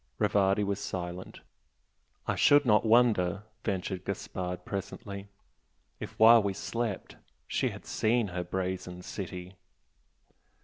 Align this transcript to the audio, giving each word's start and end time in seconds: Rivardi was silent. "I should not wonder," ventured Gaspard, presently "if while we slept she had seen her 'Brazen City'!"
Rivardi 0.17 0.63
was 0.63 0.79
silent. 0.79 1.41
"I 2.25 2.33
should 2.33 2.65
not 2.65 2.83
wonder," 2.87 3.43
ventured 3.63 4.03
Gaspard, 4.03 4.65
presently 4.65 5.27
"if 5.99 6.17
while 6.17 6.41
we 6.41 6.53
slept 6.55 7.17
she 7.47 7.69
had 7.69 7.85
seen 7.85 8.29
her 8.29 8.43
'Brazen 8.43 9.03
City'!" 9.03 9.57